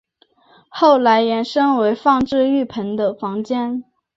[0.69, 3.83] 后来延伸为放置浴盆的房间。